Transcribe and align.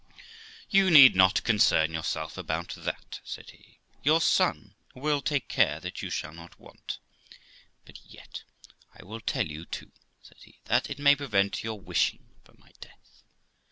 'You 0.67 0.89
need 0.89 1.15
not 1.15 1.43
concern 1.43 1.93
yourself 1.93 2.35
about 2.35 2.73
that', 2.75 3.19
said 3.23 3.51
he; 3.51 3.77
'your 4.01 4.19
son 4.19 4.73
will 4.95 5.21
take 5.21 5.47
care 5.47 5.79
that 5.79 6.01
you 6.01 6.09
shall 6.09 6.33
not 6.33 6.59
want; 6.59 6.97
but 7.85 7.99
yet, 8.03 8.41
I 8.99 9.03
will 9.05 9.19
tell 9.21 9.45
you, 9.45 9.63
too', 9.63 9.91
said 10.23 10.37
he, 10.41 10.57
'that 10.65 10.89
it 10.89 10.97
may 10.97 11.15
prevent 11.15 11.63
your 11.63 11.79
wishing 11.79 12.25
for 12.43 12.55
my 12.57 12.71
death. 12.81 13.21